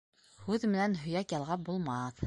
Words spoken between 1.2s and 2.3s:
ялғап булмаҫ.